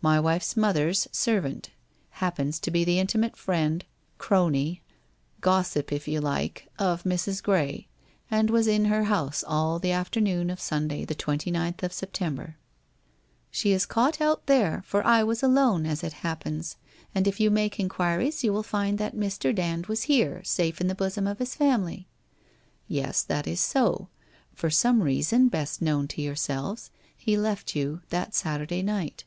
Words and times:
My 0.00 0.18
wife's 0.18 0.56
mother's 0.56 1.06
servant 1.12 1.70
happens 2.10 2.58
to 2.58 2.72
be 2.72 2.82
the 2.82 2.98
intimate 2.98 3.36
friend— 3.36 3.84
crony, 4.28 4.82
gossip 5.40 5.92
if 5.92 6.08
you 6.08 6.20
like, 6.20 6.66
of 6.80 7.04
Mrs. 7.04 7.40
Gray, 7.40 7.86
and 8.28 8.50
was 8.50 8.66
in 8.66 8.86
her 8.86 9.04
house 9.04 9.44
all 9.46 9.78
the 9.78 9.92
afternoon 9.92 10.50
of 10.50 10.58
Sunday, 10.58 11.04
the 11.04 11.14
29th 11.14 11.84
of 11.84 11.92
September/ 11.92 12.44
1 12.44 12.54
She 13.52 13.70
is 13.70 13.86
caught 13.86 14.20
out 14.20 14.46
there, 14.46 14.82
for 14.84 15.06
I 15.06 15.22
was 15.22 15.44
alone, 15.44 15.86
as 15.86 16.02
it 16.02 16.14
happens. 16.24 16.74
And 17.14 17.28
if 17.28 17.38
you 17.38 17.48
make 17.48 17.78
enquiries, 17.78 18.42
you 18.42 18.52
will 18.52 18.64
find 18.64 18.98
that 18.98 19.14
Mr. 19.14 19.54
Dand 19.54 19.86
was 19.86 20.02
here, 20.04 20.42
safe 20.42 20.80
in 20.80 20.88
the 20.88 20.96
bosom 20.96 21.28
of 21.28 21.38
his 21.38 21.54
family/' 21.54 22.08
Yes, 22.88 23.22
that 23.22 23.46
is 23.46 23.60
so. 23.60 24.08
For 24.52 24.70
some 24.70 25.04
reason 25.04 25.46
best 25.46 25.80
known 25.80 26.08
to 26.08 26.20
your 26.20 26.34
selves 26.34 26.90
he 27.16 27.36
left 27.36 27.76
you 27.76 28.00
that 28.08 28.34
Saturday 28.34 28.82
night. 28.82 29.22